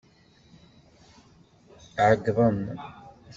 Ɛeggḍen. 2.07 2.61